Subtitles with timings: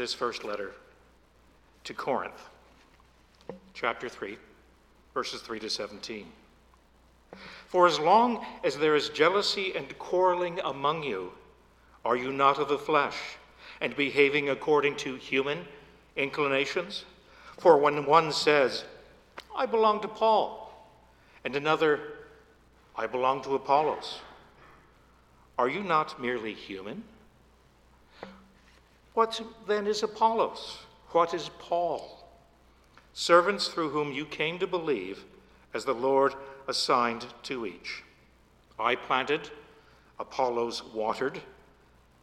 [0.00, 0.72] this first letter
[1.84, 2.48] to Corinth,
[3.74, 4.38] chapter 3,
[5.12, 6.24] verses 3 to 17.
[7.66, 11.32] For as long as there is jealousy and quarreling among you,
[12.02, 13.18] are you not of the flesh,
[13.82, 15.66] and behaving according to human
[16.16, 17.04] inclinations?
[17.58, 18.84] For when one says,
[19.54, 20.72] I belong to Paul,
[21.44, 22.00] and another,
[22.96, 24.20] I belong to Apollos,
[25.58, 27.04] are you not merely human?
[29.14, 30.78] What then is Apollos?
[31.10, 32.24] What is Paul?
[33.12, 35.24] Servants through whom you came to believe,
[35.74, 36.34] as the Lord
[36.68, 38.02] assigned to each.
[38.78, 39.50] I planted,
[40.18, 41.40] Apollos watered,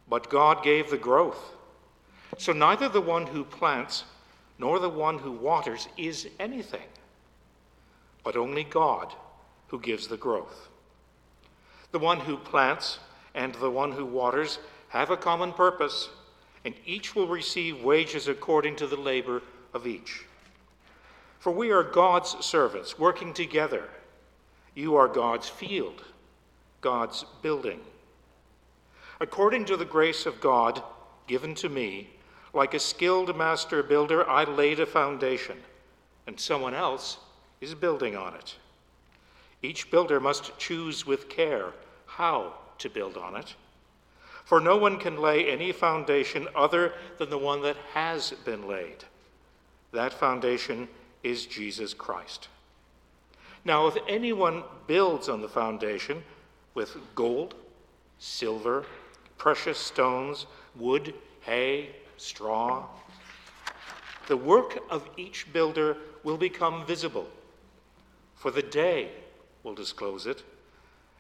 [0.10, 1.56] but God gave the growth.
[2.38, 4.06] So neither the one who plants
[4.58, 6.88] nor the one who waters is anything,
[8.24, 9.14] but only God
[9.68, 10.70] who gives the growth.
[11.92, 13.00] The one who plants
[13.36, 16.10] and the one who waters have a common purpose,
[16.66, 19.42] and each will receive wages according to the labor
[19.74, 20.26] of each.
[21.40, 23.84] For we are God's servants working together.
[24.76, 26.04] You are God's field,
[26.82, 27.80] God's building.
[29.20, 30.84] According to the grace of God
[31.28, 32.10] given to me,
[32.54, 35.58] like a skilled master builder, I laid a foundation,
[36.26, 37.18] and someone else
[37.62, 38.56] is building on it.
[39.62, 41.74] Each builder must choose with care
[42.06, 43.56] how to build on it.
[44.48, 49.04] For no one can lay any foundation other than the one that has been laid.
[49.92, 50.88] That foundation
[51.22, 52.48] is Jesus Christ.
[53.66, 56.24] Now, if anyone builds on the foundation
[56.76, 57.56] with gold,
[58.20, 58.86] silver,
[59.38, 60.46] precious stones,
[60.78, 62.86] wood, hay, straw,
[64.28, 67.28] the work of each builder will become visible,
[68.34, 69.10] for the day
[69.64, 70.42] will disclose it,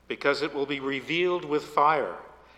[0.07, 2.15] because it will be revealed with fire,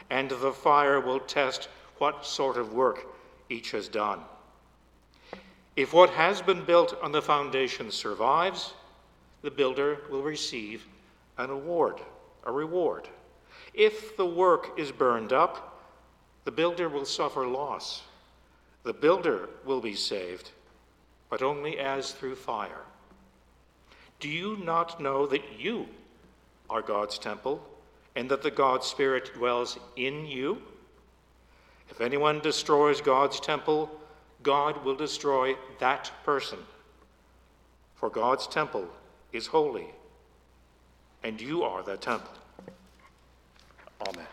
[0.10, 3.08] and the fire will test what sort of work
[3.50, 4.20] each has done.
[5.76, 8.74] If what has been built on the foundation survives,
[9.42, 10.86] the builder will receive
[11.38, 12.02] an award,
[12.46, 13.08] a reward.
[13.74, 15.82] If the work is burned up,
[16.44, 18.02] the builder will suffer loss.
[18.84, 20.52] The builder will be saved,
[21.30, 22.82] but only as through fire.
[24.20, 25.88] Do you not know that you
[26.70, 27.64] are God's temple
[28.20, 30.62] and that the God Spirit dwells in you?
[31.90, 33.90] If anyone destroys God's temple,
[34.44, 36.60] God will destroy that person.
[37.96, 38.90] For God's temple
[39.32, 39.88] is holy,
[41.24, 42.34] and you are that temple.
[44.06, 44.28] Amen.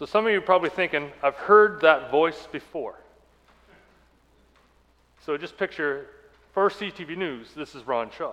[0.00, 2.94] So some of you are probably thinking, I've heard that voice before.
[5.26, 6.06] So just picture
[6.54, 8.32] first CTV News, this is Ron Shaw.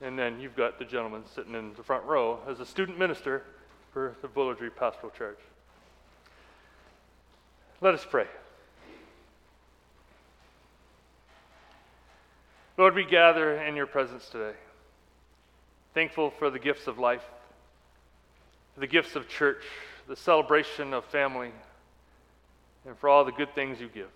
[0.00, 3.44] And then you've got the gentleman sitting in the front row as a student minister
[3.92, 5.38] for the Boularderie Pastoral Church.
[7.80, 8.26] Let us pray.
[12.76, 14.56] Lord, we gather in your presence today,
[15.94, 17.22] thankful for the gifts of life,
[18.76, 19.62] the gifts of church,
[20.08, 21.50] the celebration of family,
[22.86, 24.10] and for all the good things you give.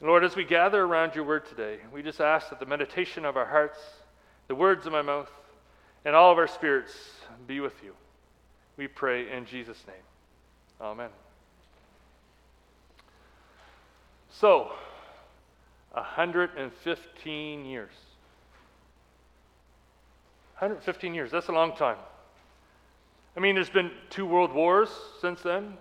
[0.00, 3.36] Lord, as we gather around your word today, we just ask that the meditation of
[3.36, 3.78] our hearts,
[4.48, 5.30] the words of my mouth,
[6.04, 6.92] and all of our spirits
[7.46, 7.94] be with you.
[8.76, 9.96] We pray in Jesus' name.
[10.80, 11.08] Amen.
[14.30, 14.72] So,
[15.92, 17.92] 115 years.
[20.58, 21.96] 115 years, that's a long time.
[23.36, 24.88] I mean, there's been two world wars
[25.20, 25.76] since then,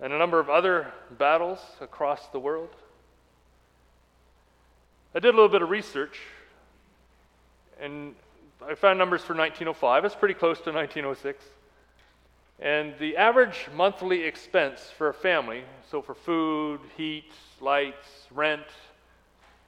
[0.00, 2.68] and a number of other battles across the world.
[5.14, 6.20] I did a little bit of research,
[7.80, 8.14] and
[8.66, 10.04] I found numbers for 1905.
[10.04, 11.42] It's pretty close to 1906.
[12.60, 18.66] And the average monthly expense for a family, so for food, heat, lights, rent,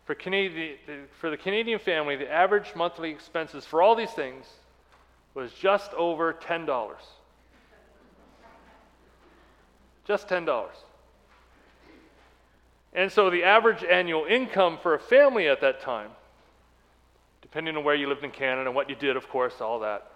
[0.05, 0.77] for, Canadian,
[1.19, 4.47] for the Canadian family, the average monthly expenses for all these things
[5.35, 6.93] was just over $10.
[10.07, 10.67] Just $10.
[12.93, 16.11] And so the average annual income for a family at that time,
[17.43, 20.11] depending on where you lived in Canada and what you did, of course, all that,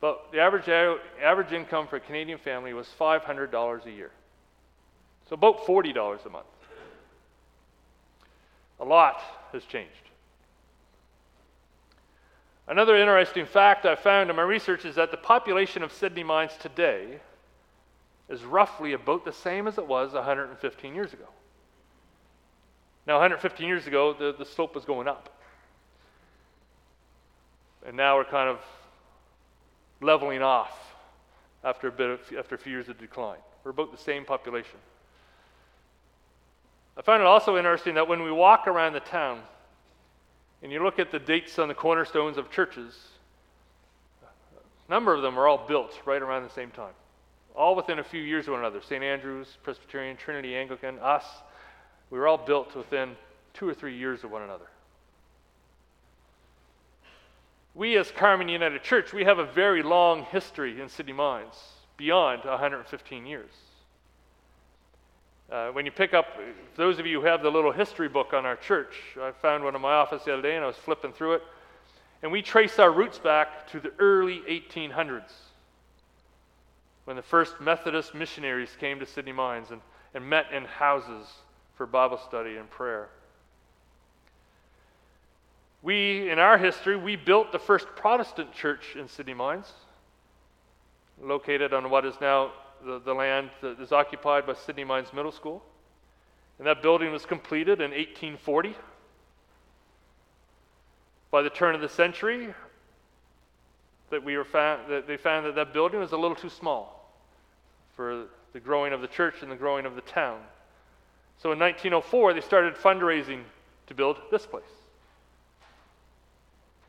[0.00, 0.68] but the average,
[1.22, 4.10] average income for a Canadian family was $500 a year.
[5.28, 6.46] So about $40 a month.
[8.80, 9.20] A lot
[9.52, 10.09] has changed.
[12.66, 16.52] Another interesting fact I found in my research is that the population of Sydney Mines
[16.60, 17.20] today
[18.28, 21.26] is roughly about the same as it was 115 years ago.
[23.06, 25.34] Now, 115 years ago, the, the slope was going up.
[27.86, 28.60] And now we're kind of
[30.00, 30.72] leveling off
[31.64, 33.38] after a, bit of, after a few years of decline.
[33.64, 34.78] We're about the same population.
[36.96, 39.40] I find it also interesting that when we walk around the town
[40.62, 42.98] and you look at the dates on the cornerstones of churches,
[44.22, 46.92] a number of them are all built right around the same time,
[47.54, 48.80] all within a few years of one another.
[48.82, 49.02] St.
[49.02, 51.24] Andrew's, Presbyterian, Trinity, Anglican, us,
[52.10, 53.16] we were all built within
[53.54, 54.66] two or three years of one another.
[57.74, 61.54] We, as Carmen United Church, we have a very long history in Sydney Mines,
[61.96, 63.50] beyond 115 years.
[65.50, 66.26] Uh, when you pick up,
[66.76, 69.74] those of you who have the little history book on our church, I found one
[69.74, 71.42] in my office the other day and I was flipping through it.
[72.22, 75.32] And we trace our roots back to the early 1800s
[77.04, 79.80] when the first Methodist missionaries came to Sydney Mines and,
[80.14, 81.26] and met in houses
[81.74, 83.08] for Bible study and prayer.
[85.82, 89.72] We, in our history, we built the first Protestant church in Sydney Mines,
[91.20, 92.52] located on what is now
[92.84, 95.62] the, the land that is occupied by Sydney Mines Middle School.
[96.58, 98.74] And that building was completed in 1840.
[101.30, 102.52] By the turn of the century,
[104.10, 107.14] that we were found, that they found that that building was a little too small
[107.94, 110.40] for the growing of the church and the growing of the town.
[111.38, 113.42] So in 1904, they started fundraising
[113.86, 114.64] to build this place.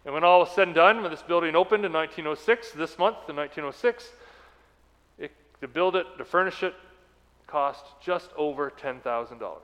[0.03, 3.29] And when all was said and done, when this building opened in 1906, this month
[3.29, 4.12] in 1906, it,
[5.62, 6.74] to build it, to furnish it,
[7.48, 9.58] cost just over $10,000.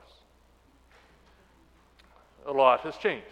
[2.46, 3.26] A lot has changed.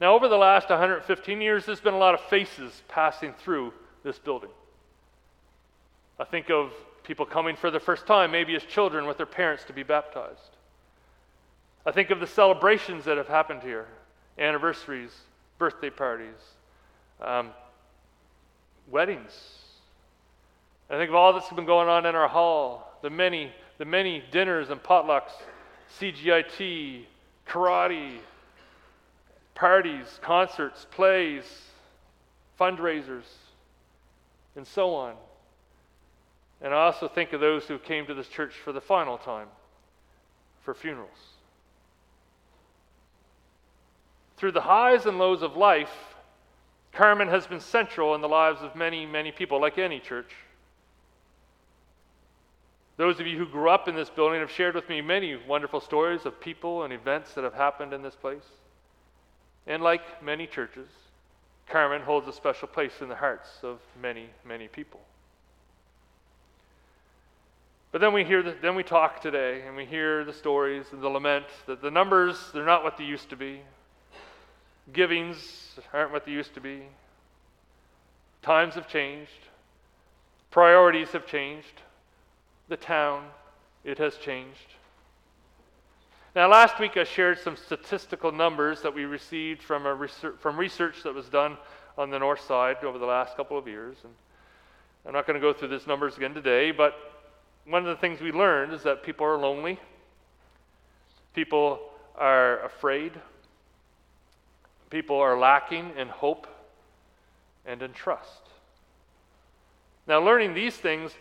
[0.00, 3.72] Now, over the last 115 years, there's been a lot of faces passing through
[4.04, 4.50] this building.
[6.20, 9.64] I think of people coming for the first time, maybe as children with their parents
[9.64, 10.56] to be baptized.
[11.84, 13.86] I think of the celebrations that have happened here
[14.38, 15.10] anniversaries,
[15.58, 16.36] birthday parties,
[17.20, 17.50] um,
[18.90, 19.32] weddings.
[20.90, 24.22] I think of all that's been going on in our hall, the many, the many
[24.30, 25.32] dinners and potlucks,
[26.00, 27.04] CGIT,
[27.46, 28.18] karate,
[29.54, 31.44] parties, concerts, plays,
[32.58, 33.24] fundraisers,
[34.56, 35.14] and so on.
[36.60, 39.48] And I also think of those who came to this church for the final time,
[40.62, 41.10] for funerals.
[44.36, 45.90] Through the highs and lows of life,
[46.98, 50.34] Carmen has been central in the lives of many, many people, like any church.
[52.96, 55.80] Those of you who grew up in this building have shared with me many wonderful
[55.80, 58.42] stories of people and events that have happened in this place.
[59.68, 60.88] And like many churches,
[61.68, 64.98] Carmen holds a special place in the hearts of many, many people.
[67.92, 71.00] But then we hear, the, then we talk today, and we hear the stories and
[71.00, 73.60] the lament that the numbers they're not what they used to be.
[74.92, 76.82] Givings aren't what they used to be.
[78.42, 79.30] Times have changed.
[80.50, 81.82] Priorities have changed.
[82.68, 83.24] The town,
[83.84, 84.74] it has changed.
[86.34, 90.56] Now, last week I shared some statistical numbers that we received from, a research, from
[90.56, 91.56] research that was done
[91.96, 93.96] on the north side over the last couple of years.
[94.04, 94.12] And
[95.06, 96.94] I'm not going to go through these numbers again today, but
[97.66, 99.78] one of the things we learned is that people are lonely,
[101.34, 101.80] people
[102.16, 103.12] are afraid,
[104.90, 106.46] people are lacking in hope
[107.66, 108.42] and in trust.
[110.06, 111.12] Now, learning these things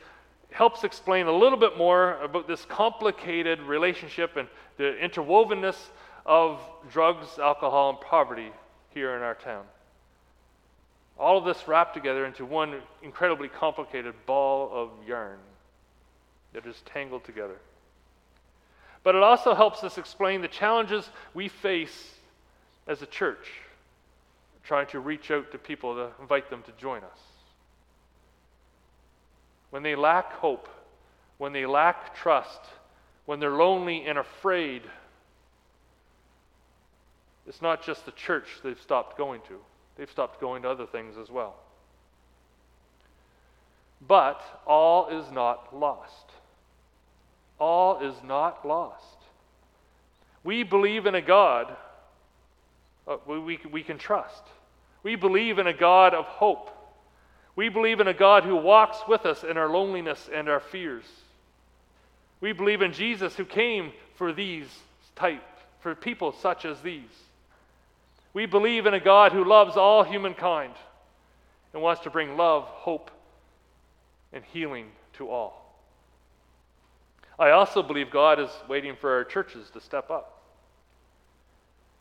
[0.51, 4.47] helps explain a little bit more about this complicated relationship and
[4.77, 5.75] the interwovenness
[6.25, 6.59] of
[6.91, 8.51] drugs, alcohol, and poverty
[8.93, 9.65] here in our town.
[11.19, 15.39] All of this wrapped together into one incredibly complicated ball of yarn
[16.53, 17.57] that is tangled together.
[19.03, 22.16] But it also helps us explain the challenges we face
[22.87, 23.51] as a church,
[24.63, 27.19] trying to reach out to people to invite them to join us.
[29.69, 30.69] When they lack hope,
[31.37, 32.61] when they lack trust,
[33.25, 34.81] when they're lonely and afraid,
[37.45, 39.59] it's not just the church they've stopped going to,
[39.97, 41.55] they've stopped going to other things as well.
[44.07, 46.31] But all is not lost.
[47.59, 49.17] All is not lost.
[50.43, 51.75] We believe in a God
[53.07, 54.43] Uh, we, we, we can trust.
[55.03, 56.69] We believe in a God of hope.
[57.55, 61.05] We believe in a God who walks with us in our loneliness and our fears.
[62.41, 64.67] We believe in Jesus who came for these
[65.15, 65.43] type,
[65.79, 67.01] for people such as these.
[68.33, 70.73] We believe in a God who loves all humankind
[71.73, 73.09] and wants to bring love, hope,
[74.31, 75.63] and healing to all.
[77.39, 80.36] I also believe God is waiting for our churches to step up.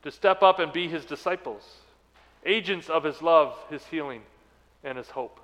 [0.06, 1.64] To step up and be his disciples,
[2.44, 4.22] agents of his love, his healing,
[4.84, 5.40] and his hope.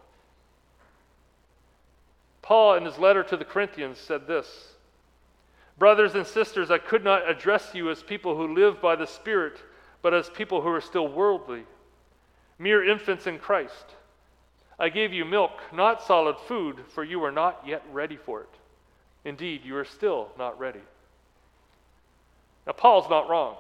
[2.42, 4.46] Paul, in his letter to the Corinthians, said this
[5.80, 9.58] Brothers and sisters, I could not address you as people who live by the Spirit,
[10.00, 11.64] but as people who are still worldly,
[12.56, 13.96] mere infants in Christ.
[14.78, 18.54] I gave you milk, not solid food, for you are not yet ready for it.
[19.24, 20.82] Indeed, you are still not ready.
[22.64, 23.56] Now, Paul's not wrong.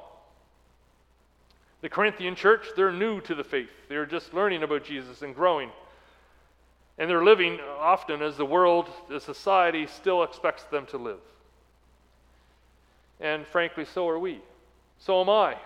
[1.82, 3.70] The Corinthian church, they're new to the faith.
[3.88, 5.70] They're just learning about Jesus and growing.
[6.96, 11.20] And they're living often as the world, the society still expects them to live.
[13.20, 14.40] And frankly, so are we.
[14.98, 15.56] So am I.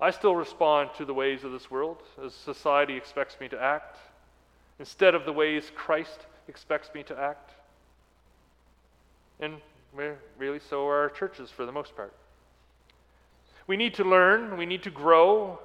[0.00, 3.96] I still respond to the ways of this world as society expects me to act
[4.78, 7.52] instead of the ways Christ expects me to act.
[9.40, 9.56] And
[10.38, 12.14] really, so are our churches for the most part.
[13.70, 15.60] We need to learn, we need to grow,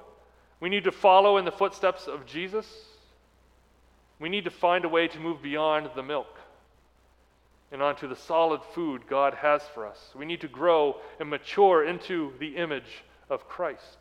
[0.60, 2.64] we need to follow in the footsteps of Jesus.
[4.20, 6.38] We need to find a way to move beyond the milk
[7.72, 10.12] and onto the solid food God has for us.
[10.14, 13.98] We need to grow and mature into the image of Christ.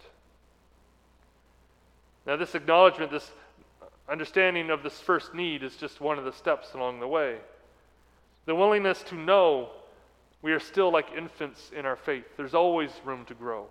[2.28, 3.32] Now, this acknowledgement, this
[4.08, 7.38] understanding of this first need is just one of the steps along the way.
[8.46, 9.72] The willingness to know
[10.44, 13.66] we are still like infants in our faith, there's always room to grow.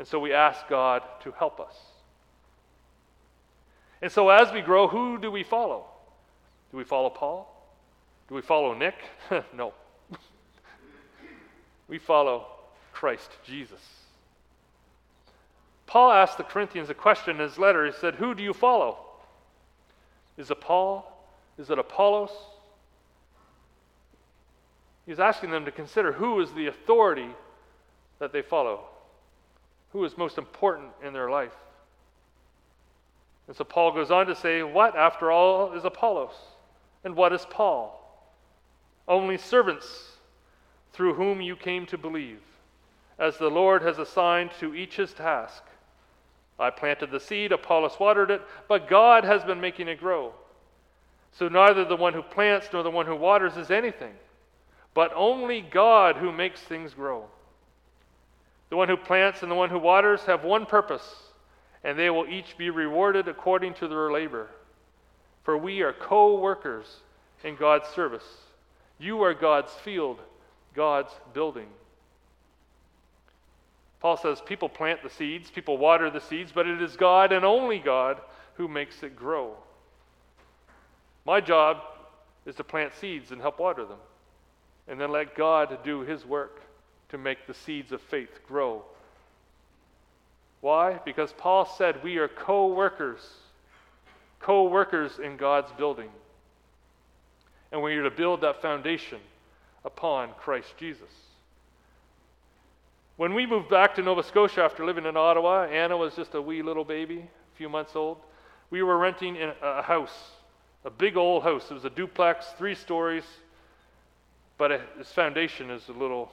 [0.00, 1.76] And so we ask God to help us.
[4.00, 5.84] And so as we grow, who do we follow?
[6.70, 7.54] Do we follow Paul?
[8.26, 8.94] Do we follow Nick?
[9.54, 9.74] no.
[11.86, 12.46] we follow
[12.94, 13.82] Christ Jesus.
[15.86, 17.84] Paul asked the Corinthians a question in his letter.
[17.84, 18.96] He said, Who do you follow?
[20.38, 21.28] Is it Paul?
[21.58, 22.32] Is it Apollos?
[25.04, 27.28] He's asking them to consider who is the authority
[28.18, 28.86] that they follow,
[29.92, 31.54] who is most important in their life.
[33.48, 36.34] And so Paul goes on to say, What, after all, is Apollos?
[37.04, 37.96] And what is Paul?
[39.08, 40.12] Only servants
[40.92, 42.40] through whom you came to believe,
[43.18, 45.64] as the Lord has assigned to each his task.
[46.58, 50.34] I planted the seed, Apollos watered it, but God has been making it grow.
[51.32, 54.14] So neither the one who plants nor the one who waters is anything,
[54.94, 57.24] but only God who makes things grow.
[58.70, 61.04] The one who plants and the one who waters have one purpose
[61.82, 64.48] and they will each be rewarded according to their labor.
[65.44, 66.86] For we are co workers
[67.42, 68.26] in God's service.
[68.98, 70.20] You are God's field,
[70.74, 71.68] God's building.
[74.00, 77.44] Paul says people plant the seeds, people water the seeds, but it is God and
[77.44, 78.20] only God
[78.54, 79.54] who makes it grow.
[81.24, 81.78] My job
[82.46, 83.98] is to plant seeds and help water them,
[84.88, 86.62] and then let God do his work
[87.10, 88.82] to make the seeds of faith grow.
[90.60, 91.00] Why?
[91.04, 93.20] Because Paul said we are co workers,
[94.40, 96.10] co workers in God's building.
[97.72, 99.20] And we are to build that foundation
[99.84, 101.08] upon Christ Jesus.
[103.16, 106.42] When we moved back to Nova Scotia after living in Ottawa, Anna was just a
[106.42, 108.18] wee little baby, a few months old.
[108.70, 110.30] We were renting a house,
[110.84, 111.70] a big old house.
[111.70, 113.24] It was a duplex, three stories,
[114.58, 116.30] but its foundation is a little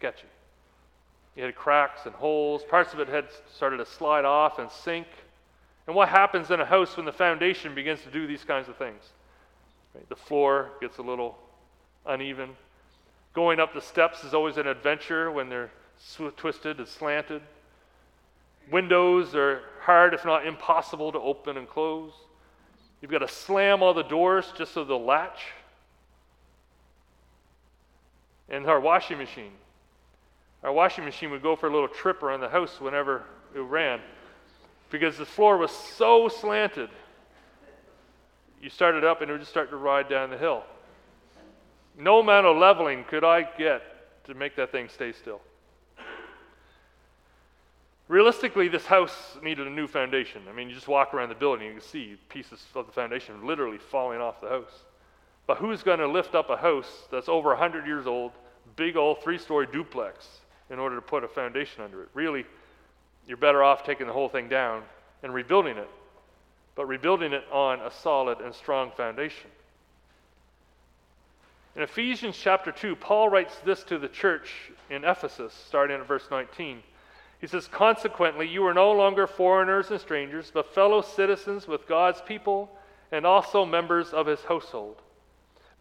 [0.00, 0.26] sketchy.
[1.36, 2.62] It had cracks and holes.
[2.64, 5.06] Parts of it had started to slide off and sink.
[5.86, 8.76] And what happens in a house when the foundation begins to do these kinds of
[8.76, 9.02] things?
[9.94, 10.08] Right?
[10.08, 11.36] The floor gets a little
[12.06, 12.56] uneven.
[13.34, 15.70] Going up the steps is always an adventure when they're
[16.38, 17.42] twisted and slanted.
[18.72, 22.12] Windows are hard, if not impossible, to open and close.
[23.02, 25.48] You've got to slam all the doors just so they'll latch.
[28.48, 29.52] And our washing machine.
[30.62, 34.00] Our washing machine would go for a little trip around the house whenever it ran
[34.90, 36.90] because the floor was so slanted.
[38.60, 40.64] You started up and it would just start to ride down the hill.
[41.98, 43.82] No amount of leveling could I get
[44.24, 45.40] to make that thing stay still.
[48.08, 50.42] Realistically, this house needed a new foundation.
[50.48, 52.92] I mean, you just walk around the building, and you can see pieces of the
[52.92, 54.82] foundation literally falling off the house.
[55.46, 58.32] But who's going to lift up a house that's over 100 years old,
[58.74, 60.26] big old three story duplex,
[60.70, 62.08] in order to put a foundation under it?
[62.14, 62.46] Really,
[63.26, 64.82] you're better off taking the whole thing down
[65.22, 65.88] and rebuilding it,
[66.74, 69.50] but rebuilding it on a solid and strong foundation.
[71.76, 74.50] In Ephesians chapter 2, Paul writes this to the church
[74.88, 76.82] in Ephesus, starting at verse 19.
[77.40, 82.20] He says, Consequently, you are no longer foreigners and strangers, but fellow citizens with God's
[82.22, 82.70] people
[83.12, 84.96] and also members of his household,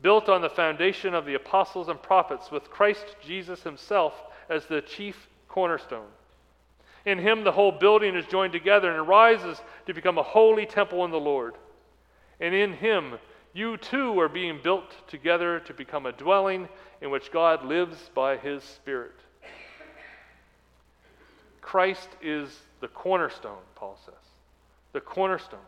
[0.01, 4.13] built on the foundation of the apostles and prophets, with Christ Jesus himself
[4.49, 6.07] as the chief cornerstone.
[7.05, 11.05] In him, the whole building is joined together and rises to become a holy temple
[11.05, 11.55] in the Lord.
[12.39, 13.17] And in him,
[13.53, 16.67] you too are being built together to become a dwelling
[17.01, 19.15] in which God lives by his Spirit.
[21.61, 24.13] Christ is the cornerstone, Paul says.
[24.93, 25.59] The cornerstone.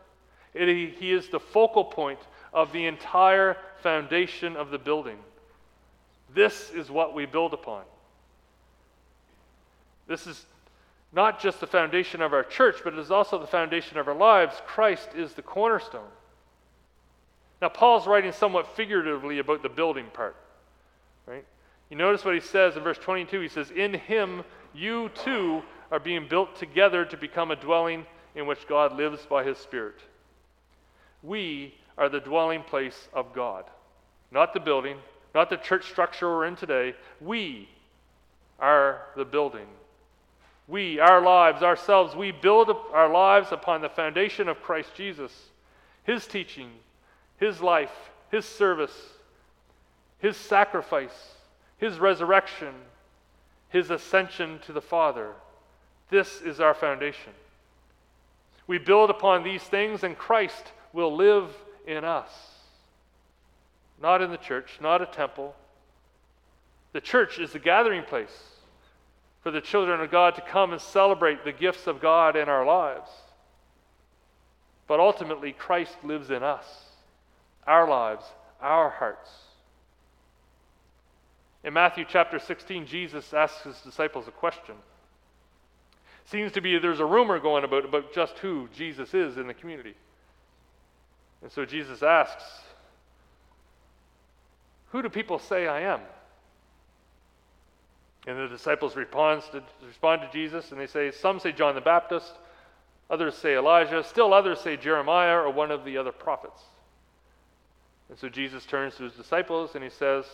[0.54, 2.18] It, he is the focal point
[2.52, 5.18] of the entire foundation of the building.
[6.34, 7.84] This is what we build upon.
[10.12, 10.44] This is
[11.10, 14.14] not just the foundation of our church, but it is also the foundation of our
[14.14, 14.60] lives.
[14.66, 16.10] Christ is the cornerstone.
[17.62, 20.36] Now, Paul's writing somewhat figuratively about the building part,
[21.24, 21.46] right?
[21.88, 23.40] You notice what he says in verse 22.
[23.40, 24.44] He says, In him
[24.74, 29.44] you too are being built together to become a dwelling in which God lives by
[29.44, 29.96] his Spirit.
[31.22, 33.64] We are the dwelling place of God,
[34.30, 34.98] not the building,
[35.34, 36.94] not the church structure we're in today.
[37.18, 37.70] We
[38.58, 39.68] are the building.
[40.68, 45.32] We, our lives, ourselves, we build our lives upon the foundation of Christ Jesus,
[46.04, 46.70] his teaching,
[47.38, 48.96] his life, his service,
[50.18, 51.34] his sacrifice,
[51.78, 52.74] his resurrection,
[53.68, 55.32] his ascension to the Father.
[56.10, 57.32] This is our foundation.
[58.66, 61.50] We build upon these things, and Christ will live
[61.86, 62.30] in us.
[64.00, 65.54] Not in the church, not a temple.
[66.92, 68.51] The church is the gathering place
[69.42, 72.64] for the children of God to come and celebrate the gifts of God in our
[72.64, 73.10] lives.
[74.86, 76.64] But ultimately, Christ lives in us,
[77.66, 78.24] our lives,
[78.60, 79.30] our hearts.
[81.64, 84.74] In Matthew chapter 16, Jesus asks his disciples a question.
[86.24, 89.54] Seems to be there's a rumor going about, about just who Jesus is in the
[89.54, 89.94] community.
[91.42, 92.44] And so Jesus asks,
[94.90, 96.00] Who do people say I am?
[98.26, 102.32] And the disciples respond to Jesus and they say, Some say John the Baptist,
[103.10, 106.62] others say Elijah, still others say Jeremiah or one of the other prophets.
[108.08, 110.24] And so Jesus turns to his disciples and he says,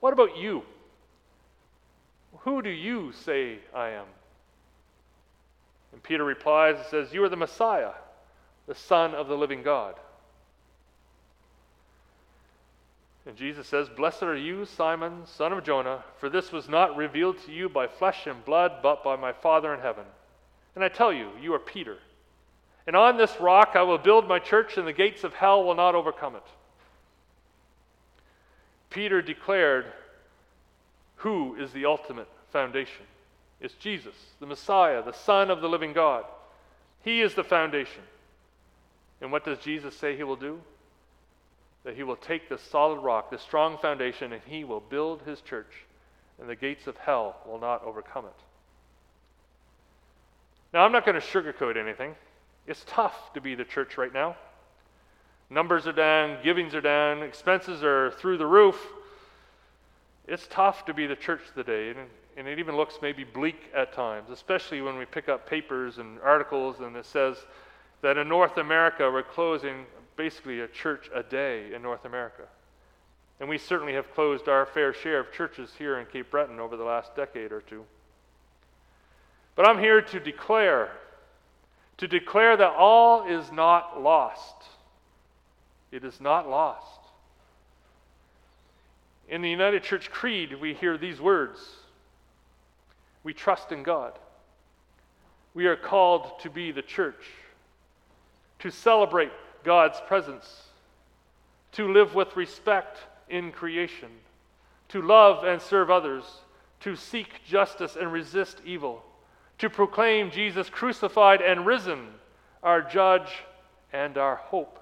[0.00, 0.62] What about you?
[2.40, 4.06] Who do you say I am?
[5.92, 7.92] And Peter replies and says, You are the Messiah,
[8.66, 9.94] the Son of the living God.
[13.26, 17.36] And Jesus says, Blessed are you, Simon, son of Jonah, for this was not revealed
[17.44, 20.04] to you by flesh and blood, but by my Father in heaven.
[20.76, 21.98] And I tell you, you are Peter.
[22.86, 25.74] And on this rock I will build my church, and the gates of hell will
[25.74, 26.44] not overcome it.
[28.90, 29.86] Peter declared
[31.16, 33.04] who is the ultimate foundation
[33.60, 36.24] It's Jesus, the Messiah, the Son of the living God.
[37.02, 38.02] He is the foundation.
[39.20, 40.60] And what does Jesus say he will do?
[41.86, 45.40] That he will take this solid rock, this strong foundation, and he will build his
[45.40, 45.72] church,
[46.40, 48.42] and the gates of hell will not overcome it.
[50.74, 52.16] Now, I'm not going to sugarcoat anything.
[52.66, 54.34] It's tough to be the church right now.
[55.48, 58.84] Numbers are down, givings are down, expenses are through the roof.
[60.26, 62.00] It's tough to be the church today, and,
[62.36, 66.18] and it even looks maybe bleak at times, especially when we pick up papers and
[66.18, 67.36] articles and it says
[68.02, 72.42] that in North America we're closing basically a church a day in North America.
[73.38, 76.76] And we certainly have closed our fair share of churches here in Cape Breton over
[76.76, 77.84] the last decade or two.
[79.54, 80.90] But I'm here to declare,
[81.98, 84.54] to declare that all is not lost.
[85.90, 87.00] It is not lost.
[89.28, 91.58] In the United Church Creed, we hear these words
[93.24, 94.12] We trust in God.
[95.52, 97.24] We are called to be the church,
[98.60, 99.32] to celebrate
[99.66, 100.62] God's presence,
[101.72, 102.98] to live with respect
[103.28, 104.08] in creation,
[104.88, 106.24] to love and serve others,
[106.80, 109.04] to seek justice and resist evil,
[109.58, 112.06] to proclaim Jesus crucified and risen,
[112.62, 113.28] our judge
[113.92, 114.78] and our hope.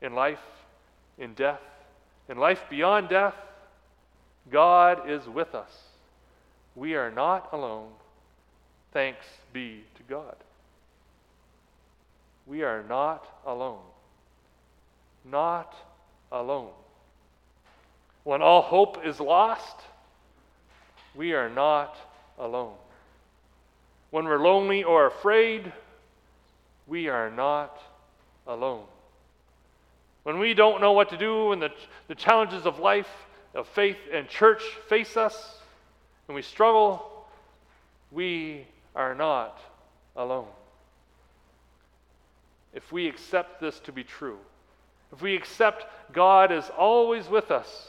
[0.00, 0.38] In life,
[1.18, 1.60] in death,
[2.28, 3.34] in life beyond death,
[4.52, 5.88] God is with us.
[6.76, 7.90] We are not alone.
[8.92, 10.36] Thanks be to God.
[12.46, 13.82] We are not alone.
[15.24, 15.74] Not
[16.32, 16.70] alone.
[18.24, 19.76] When all hope is lost,
[21.14, 21.96] we are not
[22.38, 22.74] alone.
[24.10, 25.72] When we're lonely or afraid,
[26.86, 27.80] we are not
[28.46, 28.84] alone.
[30.24, 31.70] When we don't know what to do and the,
[32.08, 33.08] the challenges of life,
[33.54, 35.58] of faith and church face us,
[36.28, 37.26] and we struggle,
[38.10, 39.58] we are not
[40.16, 40.46] alone.
[42.72, 44.38] If we accept this to be true,
[45.12, 47.88] if we accept God is always with us,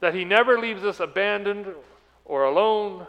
[0.00, 1.66] that He never leaves us abandoned
[2.24, 3.06] or alone,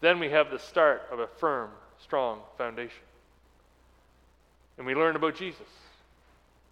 [0.00, 1.70] then we have the start of a firm,
[2.02, 3.02] strong foundation.
[4.78, 5.68] And we learn about Jesus.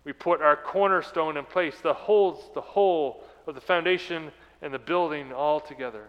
[0.05, 4.31] We put our cornerstone in place that holds the whole of the foundation
[4.63, 6.05] and the building all together.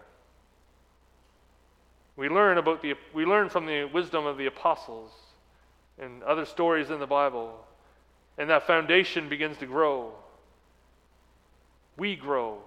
[2.16, 5.10] We learn about the we learn from the wisdom of the apostles
[6.00, 7.54] and other stories in the Bible.
[8.38, 10.12] And that foundation begins to grow.
[11.96, 12.58] We grow.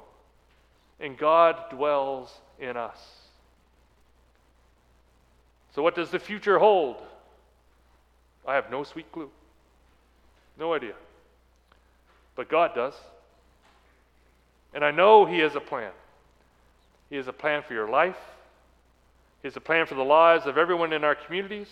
[1.00, 2.98] And God dwells in us.
[5.74, 6.98] So, what does the future hold?
[8.48, 9.32] I have no sweet clue.
[10.60, 10.93] No idea.
[12.36, 12.93] But God does.
[14.74, 15.91] And I know He has a plan.
[17.10, 18.17] He has a plan for your life,
[19.41, 21.69] He has a plan for the lives of everyone in our communities.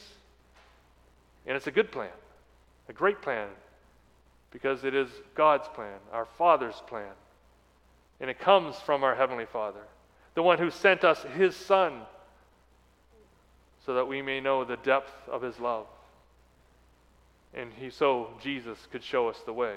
[1.45, 2.10] And it's a good plan,
[2.88, 3.47] a great plan,
[4.51, 7.13] because it is God's plan, our Father's plan.
[8.19, 9.82] And it comes from our Heavenly Father,
[10.36, 12.01] the one who sent us His Son,
[13.86, 15.88] so that we may know the depth of His love.
[17.54, 19.75] And he, so Jesus could show us the way.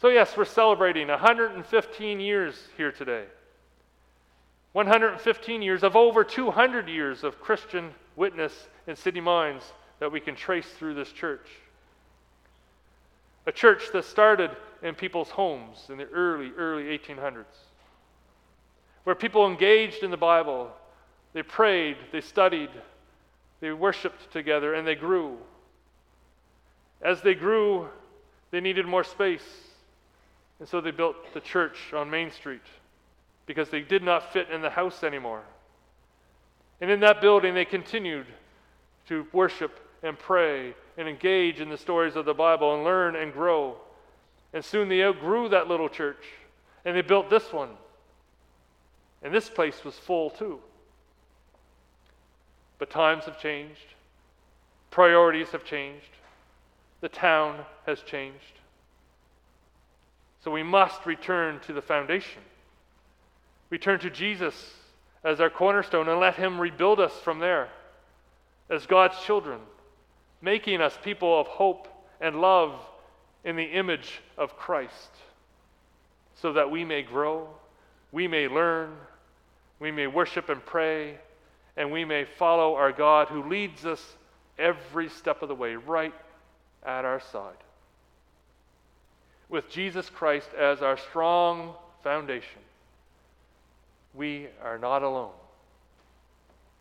[0.00, 3.24] So, yes, we're celebrating 115 years here today.
[4.72, 8.52] 115 years of over 200 years of Christian witness
[8.86, 9.62] in Sydney Mines
[10.00, 11.46] that we can trace through this church.
[13.46, 14.50] A church that started
[14.82, 17.44] in people's homes in the early, early 1800s,
[19.04, 20.70] where people engaged in the Bible,
[21.32, 22.70] they prayed, they studied,
[23.60, 25.38] they worshiped together, and they grew.
[27.00, 27.88] As they grew,
[28.50, 29.46] they needed more space.
[30.58, 32.62] And so they built the church on Main Street
[33.46, 35.42] because they did not fit in the house anymore.
[36.80, 38.26] And in that building, they continued
[39.08, 43.32] to worship and pray and engage in the stories of the Bible and learn and
[43.32, 43.76] grow.
[44.52, 46.24] And soon they outgrew that little church
[46.84, 47.70] and they built this one.
[49.22, 50.60] And this place was full too.
[52.78, 53.94] But times have changed,
[54.90, 56.10] priorities have changed,
[57.00, 58.36] the town has changed.
[60.44, 62.42] So we must return to the foundation.
[63.70, 64.74] Return to Jesus
[65.28, 67.68] as our cornerstone and let Him rebuild us from there
[68.70, 69.60] as God's children,
[70.40, 71.88] making us people of hope
[72.20, 72.74] and love
[73.44, 75.10] in the image of Christ,
[76.36, 77.48] so that we may grow,
[78.12, 78.96] we may learn,
[79.80, 81.18] we may worship and pray,
[81.76, 84.16] and we may follow our God who leads us
[84.58, 86.14] every step of the way right
[86.84, 87.56] at our side
[89.48, 92.60] with Jesus Christ as our strong foundation.
[94.14, 95.32] We are not alone.